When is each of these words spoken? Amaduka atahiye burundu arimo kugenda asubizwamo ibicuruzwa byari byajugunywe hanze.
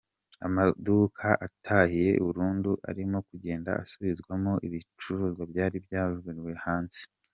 Amaduka 0.47 1.27
atahiye 1.47 2.09
burundu 2.25 2.71
arimo 2.89 3.17
kugenda 3.29 3.71
asubizwamo 3.83 4.53
ibicuruzwa 4.67 5.43
byari 5.51 5.75
byajugunywe 5.85 6.51
hanze. 6.65 7.01